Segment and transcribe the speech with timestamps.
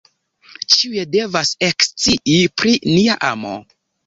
[0.75, 3.55] Ĉiuj devas ekscii pri nia amo.